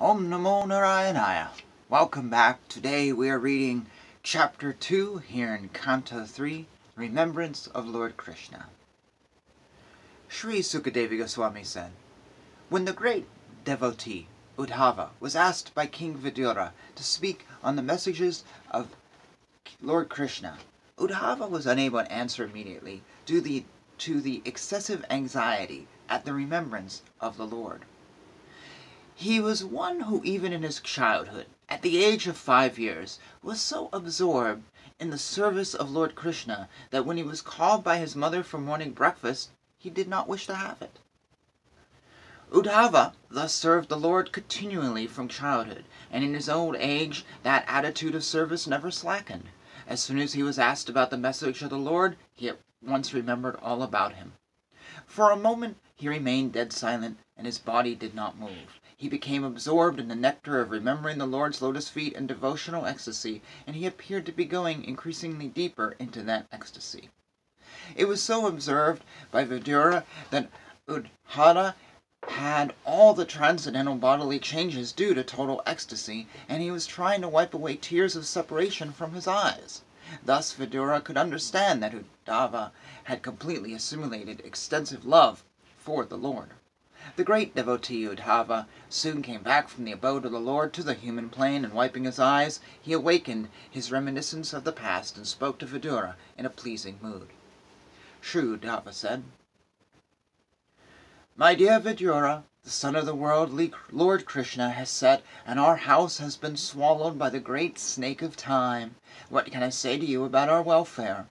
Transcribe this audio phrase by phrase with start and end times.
[0.00, 1.48] Om Namo Narayanaya.
[1.88, 2.68] Welcome back.
[2.68, 3.86] Today we are reading
[4.22, 8.66] chapter 2 here in Canto 3, Remembrance of Lord Krishna.
[10.28, 11.90] Sri Sukadeva Goswami said,
[12.68, 13.26] When the great
[13.64, 18.94] devotee Uddhava was asked by King Vidura to speak on the messages of
[19.82, 20.58] Lord Krishna,
[20.96, 23.64] Uddhava was unable to answer immediately due
[23.98, 27.84] to the excessive anxiety at the remembrance of the Lord.
[29.20, 33.60] He was one who even in his childhood, at the age of five years, was
[33.60, 34.62] so absorbed
[35.00, 38.58] in the service of Lord Krishna that when he was called by his mother for
[38.58, 41.00] morning breakfast, he did not wish to have it.
[42.52, 48.14] Uddhava thus served the Lord continually from childhood, and in his old age that attitude
[48.14, 49.48] of service never slackened.
[49.88, 53.12] As soon as he was asked about the message of the Lord, he at once
[53.12, 54.34] remembered all about him.
[55.06, 58.77] For a moment he remained dead silent, and his body did not move.
[59.00, 63.42] He became absorbed in the nectar of remembering the Lord's lotus feet and devotional ecstasy,
[63.64, 67.08] and he appeared to be going increasingly deeper into that ecstasy.
[67.94, 70.50] It was so observed by Vidura that
[70.88, 71.76] Uddhava
[72.26, 77.28] had all the transcendental bodily changes due to total ecstasy, and he was trying to
[77.28, 79.82] wipe away tears of separation from his eyes.
[80.24, 82.72] Thus Vidura could understand that Uddhava
[83.04, 85.44] had completely assimilated extensive love
[85.78, 86.50] for the Lord.
[87.16, 90.94] The great devotee Uddhava soon came back from the abode of the Lord to the
[90.94, 95.58] human plane, and wiping his eyes, he awakened his reminiscence of the past and spoke
[95.58, 97.28] to Vidura in a pleasing mood.
[98.20, 99.24] Sri Uddhava said,
[101.40, 103.56] my dear Vidura, the sun of the world,
[103.92, 108.36] Lord Krishna, has set, and our house has been swallowed by the great snake of
[108.36, 108.96] time.
[109.28, 111.28] What can I say to you about our welfare?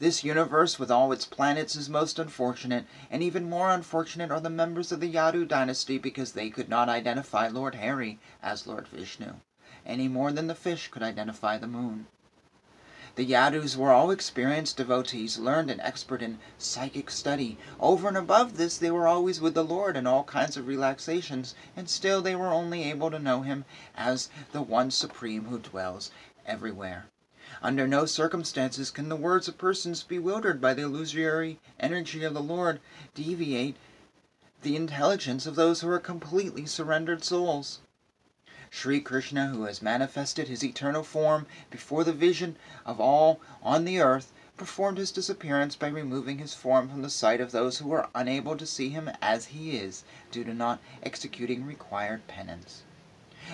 [0.00, 4.50] This universe with all its planets is most unfortunate, and even more unfortunate are the
[4.50, 9.34] members of the Yadu dynasty because they could not identify Lord Hari as Lord Vishnu,
[9.86, 12.08] any more than the fish could identify the moon.
[13.14, 17.56] The Yadus were all experienced devotees, learned and expert in psychic study.
[17.78, 21.54] Over and above this, they were always with the Lord in all kinds of relaxations,
[21.76, 23.64] and still they were only able to know him
[23.96, 26.10] as the one supreme who dwells
[26.44, 27.06] everywhere.
[27.62, 32.42] Under no circumstances can the words of persons bewildered by the illusory energy of the
[32.42, 32.80] Lord
[33.14, 33.76] deviate
[34.62, 37.80] the intelligence of those who are completely surrendered souls.
[38.70, 44.00] Sri Krishna, who has manifested his eternal form before the vision of all on the
[44.00, 48.08] earth, performed his disappearance by removing his form from the sight of those who were
[48.14, 52.82] unable to see him as he is, due to not executing required penance.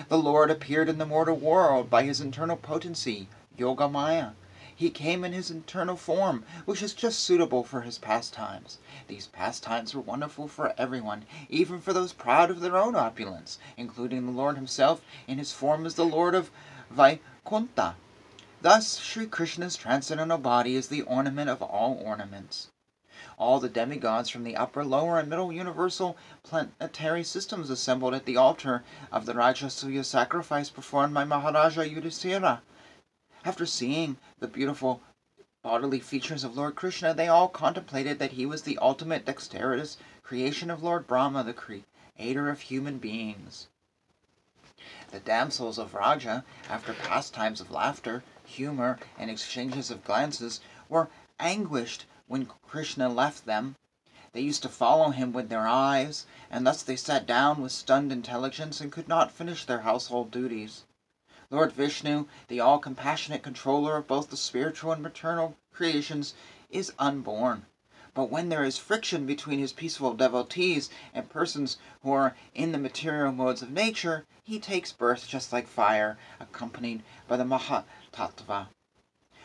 [0.09, 3.27] The Lord appeared in the mortal world by his internal potency,
[3.61, 4.33] Yogamaya,
[4.75, 8.79] he came in his eternal form, which is just suitable for his pastimes.
[9.07, 14.25] These pastimes were wonderful for everyone, even for those proud of their own opulence, including
[14.25, 16.49] the Lord himself in his form as the Lord of
[16.91, 17.93] Vaikunta.
[18.63, 22.69] Thus, Sri Krishna's transcendental body is the ornament of all ornaments.
[23.37, 28.37] All the demigods from the upper, lower, and middle universal planetary systems assembled at the
[28.37, 32.61] altar of the Rajasuya sacrifice performed by Maharaja Yudhisthira
[33.43, 35.01] after seeing the beautiful
[35.63, 40.69] bodily features of Lord Krishna, they all contemplated that he was the ultimate dexterous creation
[40.69, 43.67] of Lord Brahma, the creator of human beings.
[45.09, 51.09] The damsels of Vraja, after pastimes of laughter, humor, and exchanges of glances, were
[51.39, 53.75] anguished when Krishna left them.
[54.33, 58.11] They used to follow him with their eyes, and thus they sat down with stunned
[58.11, 60.83] intelligence and could not finish their household duties.
[61.53, 66.33] Lord Vishnu, the all compassionate controller of both the spiritual and maternal creations,
[66.69, 67.65] is unborn.
[68.13, 72.77] But when there is friction between his peaceful devotees and persons who are in the
[72.77, 78.67] material modes of nature, he takes birth just like fire, accompanied by the Mahatattva.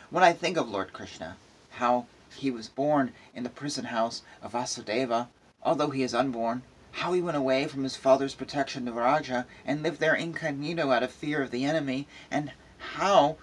[0.09, 1.35] When I think of Lord Krishna,
[1.71, 2.05] how
[2.37, 5.27] he was born in the prison house of Vasudeva,
[5.61, 6.63] although he is unborn,
[6.97, 11.03] how he went away from his father's protection to Vraja and lived there incognito out
[11.03, 12.51] of fear of the enemy, and
[12.95, 13.37] how,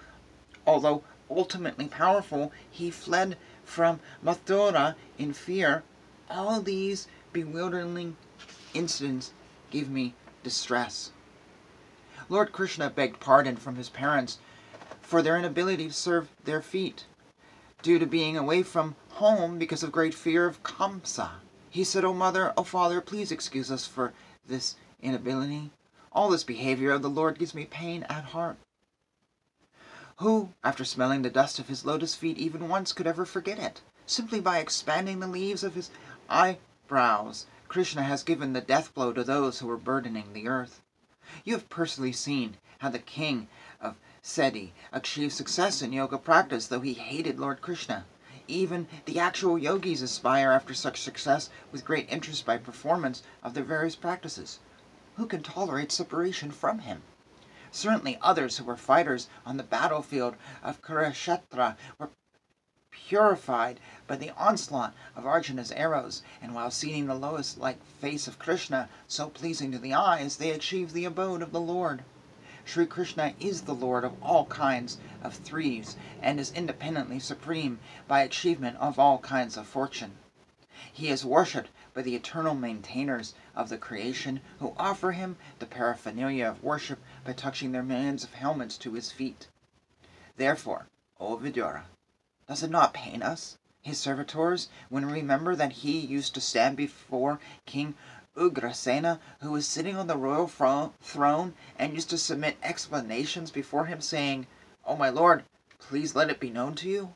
[0.67, 5.83] although ultimately powerful, he fled from Mathura in fear.
[6.29, 8.17] All these bewildering
[8.73, 9.31] incidents
[9.71, 11.11] give me distress.
[12.27, 14.37] Lord Krishna begged pardon from his parents
[15.01, 17.05] for their inability to serve their feet,
[17.81, 21.29] due to being away from home because of great fear of Kamsa.
[21.75, 24.13] He said, "O mother, O father, please excuse us for
[24.47, 25.71] this inability.
[26.13, 28.55] All this behavior of the Lord gives me pain at heart.
[30.19, 33.81] Who, after smelling the dust of his lotus feet even once, could ever forget it?
[34.05, 35.91] Simply by expanding the leaves of his
[36.29, 40.79] eyebrows, Krishna has given the death blow to those who were burdening the earth.
[41.43, 43.49] You have personally seen how the king
[43.81, 48.05] of Cedi achieved success in yoga practice, though he hated Lord Krishna.
[48.47, 53.63] Even the actual yogis aspire after such success with great interest by performance of their
[53.63, 54.59] various practices.
[55.17, 57.01] Who can tolerate separation from him?
[57.71, 62.09] Certainly others who were fighters on the battlefield of Kurukshetra were
[62.91, 68.89] purified by the onslaught of Arjuna's arrows, and while seeing the lotus-like face of Krishna
[69.07, 72.03] so pleasing to the eyes, they achieved the abode of the Lord.
[72.67, 78.21] Sri Krishna is the Lord of all kinds of threes, and is independently supreme by
[78.21, 80.17] achievement of all kinds of fortune.
[80.91, 86.47] He is worshipped by the eternal maintainers of the creation, who offer him the paraphernalia
[86.49, 89.47] of worship by touching their millions of helmets to his feet.
[90.35, 90.87] Therefore,
[91.19, 91.83] O Vidura,
[92.47, 96.77] does it not pain us, his servitors, when we remember that he used to stand
[96.77, 97.93] before King
[98.37, 104.01] Ugrasena, who was sitting on the royal throne, and used to submit explanations before him,
[104.01, 104.45] saying,
[104.85, 105.45] "O my lord,
[105.79, 107.15] please let it be known to you"?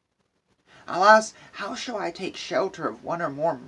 [0.87, 3.59] Alas, how shall I take shelter of one or more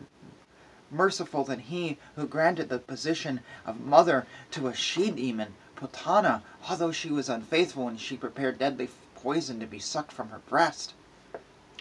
[0.89, 6.94] merciful than he who granted the position of mother to a she demon, Putana, although
[6.94, 10.94] she was unfaithful and she prepared deadly poison to be sucked from her breast?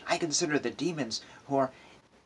[0.08, 1.70] I consider the demons who are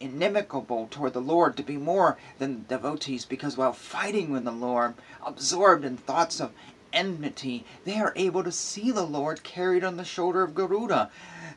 [0.04, 4.94] inimical toward the Lord to be more than devotees, because while fighting with the Lord,
[5.24, 6.52] absorbed in thoughts of
[6.92, 11.10] enmity, they are able to see the Lord carried on the shoulder of Garuda,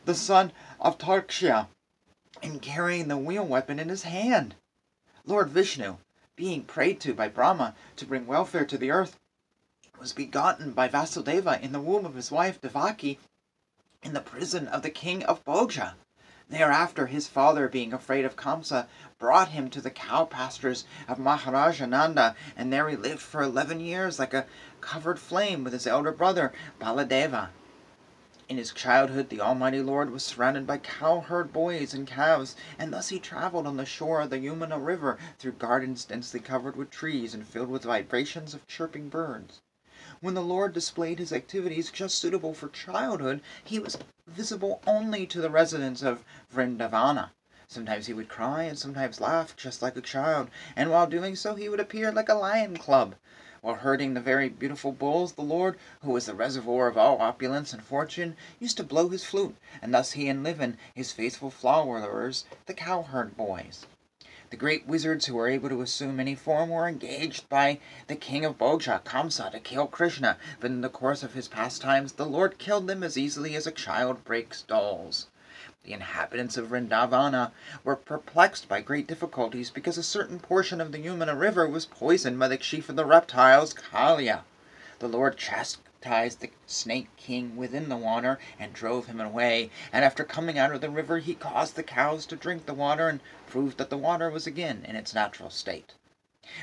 [0.06, 1.68] the son of Tarkshya,
[2.42, 4.56] and carrying the wheel weapon in his hand.
[5.26, 5.98] Lord Vishnu,
[6.36, 9.20] being prayed to by Brahma to bring welfare to the earth,
[10.00, 13.20] was begotten by Vasudeva in the womb of his wife Devaki
[14.04, 15.96] in the prison of the king of Bhoja.
[16.50, 18.88] Thereafter his father, being afraid of Kamsa,
[19.20, 23.82] brought him to the cow pastures of Maharaja Nanda, and there he lived for eleven
[23.82, 24.46] years like a
[24.80, 27.50] covered flame with his elder brother Baladeva.
[28.48, 33.10] In his childhood the Almighty Lord was surrounded by cowherd boys and calves, and thus
[33.10, 37.34] he traveled on the shore of the Yamuna River through gardens densely covered with trees
[37.34, 39.60] and filled with vibrations of chirping birds.
[40.22, 43.98] When the Lord displayed his activities just suitable for childhood, he was
[44.28, 46.24] visible only to the residents of
[46.54, 47.32] Vrindavana.
[47.68, 51.56] Sometimes he would cry and sometimes laugh just like a child, and while doing so
[51.56, 53.16] he would appear like a lion cub.
[53.62, 57.74] While herding the very beautiful bulls, the Lord, who was the reservoir of all opulence
[57.74, 62.46] and fortune, used to blow his flute, and thus he and enlivened his faithful followers,
[62.68, 63.88] the cowherd boys.
[64.50, 68.46] The great wizards who were able to assume any form were engaged by the king
[68.46, 72.58] of Bhoja, Kamsa, to kill Krishna, but in the course of his pastimes the Lord
[72.58, 75.28] killed them as easily as a child breaks dolls.
[75.84, 77.52] The inhabitants of Vrindavana
[77.84, 82.40] were perplexed by great difficulties because a certain portion of the Yamuna river was poisoned
[82.40, 84.44] by the chief of the reptiles, Kalia.
[85.00, 90.06] The Lord chastised baptized the snake king within the water and drove him away, and
[90.06, 93.20] after coming out of the river he caused the cows to drink the water and
[93.48, 95.96] proved that the water was again in its natural state.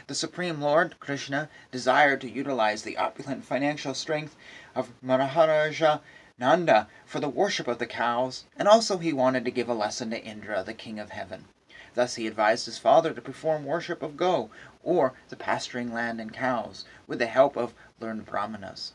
[0.06, 4.36] The Supreme Lord, Krishna, desired to utilize the opulent financial strength
[4.72, 5.98] of Maharaja
[6.38, 10.10] Nanda for the worship of the cows, and also he wanted to give a lesson
[10.10, 11.46] to Indra, the king of heaven.
[11.94, 14.50] Thus he advised his father to perform worship of Go,
[14.84, 18.92] or the pasturing land and cows, with the help of learned brahmanas.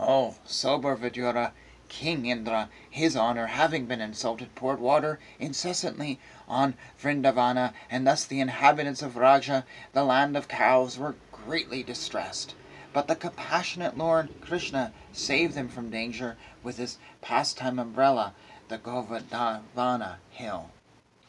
[0.00, 1.50] Oh, sober Vidura,
[1.88, 8.38] King Indra, his honor having been insulted, poured water incessantly on Vrindavana, and thus the
[8.38, 12.54] inhabitants of Vraja, the land of cows, were greatly distressed.
[12.92, 18.34] But the compassionate Lord Krishna saved them from danger with his pastime umbrella,
[18.68, 20.70] the Govardhana hill.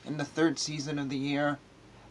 [0.05, 1.57] In the third season of the year,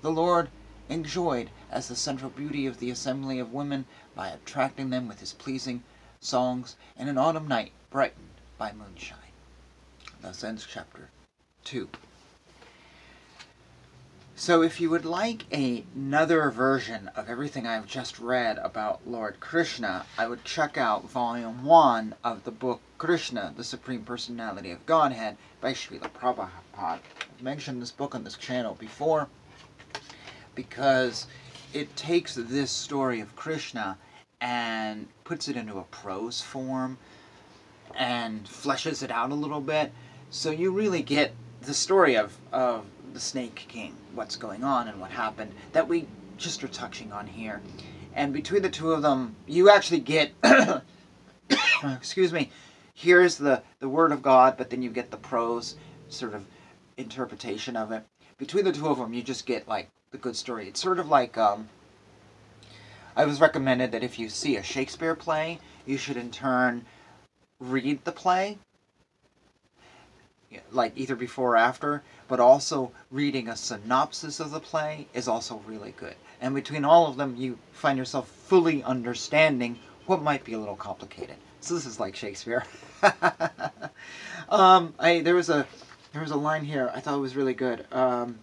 [0.03, 0.51] the Lord
[0.89, 3.85] enjoyed as the central beauty of the assembly of women
[4.17, 5.85] by attracting them with his pleasing
[6.21, 9.19] songs, and an autumn night brightened by moonshine.
[10.21, 11.11] Thus ends chapter
[11.65, 11.89] 2.
[14.35, 20.07] So if you would like another version of everything I've just read about Lord Krishna,
[20.17, 25.37] I would check out volume 1 of the book Krishna, the Supreme Personality of Godhead
[25.61, 27.01] by Srila Prabhupada.
[27.21, 29.29] I've mentioned this book on this channel before
[30.55, 31.27] because
[31.75, 33.99] it takes this story of Krishna
[34.41, 36.99] and puts it into a prose form
[37.95, 39.93] and fleshes it out a little bit.
[40.31, 45.01] So you really get the story of, of the Snake King, what's going on and
[45.01, 47.61] what happened, that we just are touching on here.
[48.15, 50.33] And between the two of them, you actually get,
[51.83, 52.51] excuse me,
[52.95, 55.77] here's the, the Word of God, but then you get the prose
[56.09, 56.45] sort of
[56.97, 58.05] interpretation of it.
[58.39, 60.69] Between the two of them, you just get like the good story.
[60.69, 61.69] It's sort of like um,
[63.19, 66.87] I was recommended that if you see a Shakespeare play, you should in turn
[67.59, 68.59] read the play,
[70.71, 75.61] like either before or after, but also reading a synopsis of the play is also
[75.67, 76.15] really good.
[76.41, 80.77] And between all of them, you find yourself fully understanding what might be a little
[80.77, 81.39] complicated.
[81.61, 82.63] So this is like Shakespeare.
[84.49, 85.67] um, I there was a
[86.13, 87.85] there was a line here I thought was really good.
[87.91, 88.39] Um,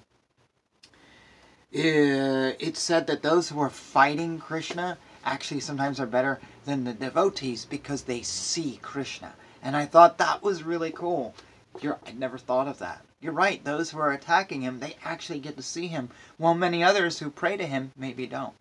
[1.73, 6.93] Eh, it said that those who are fighting Krishna actually sometimes are better than the
[6.93, 9.33] devotees because they see Krishna.
[9.61, 11.33] And I thought that was really cool.
[11.81, 13.01] You're, I never thought of that.
[13.19, 13.63] You're right.
[13.63, 17.29] Those who are attacking him, they actually get to see him, while many others who
[17.31, 18.53] pray to him maybe don't.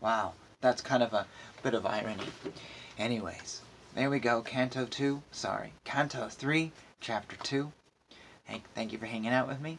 [0.00, 1.26] Wow, that's kind of a
[1.62, 2.24] bit of irony.
[2.98, 3.60] Anyways,
[3.94, 4.40] there we go.
[4.40, 7.70] Canto 2, sorry, Canto 3, Chapter 2.
[8.44, 9.78] Hey, thank you for hanging out with me.